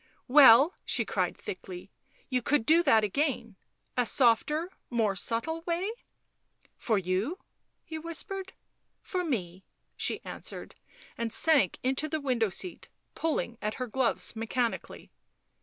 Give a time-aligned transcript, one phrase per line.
[0.27, 1.91] "Well," she cried thickly."
[2.31, 3.55] You could do that again—
[3.95, 5.91] a softer, more subtle way
[6.75, 7.37] ?""For you?"
[7.85, 8.53] he whispered."
[9.09, 9.61] For me/'
[9.95, 10.73] she answered,
[11.19, 15.11] and sank into the window seat, pulling at her gloves mechanically.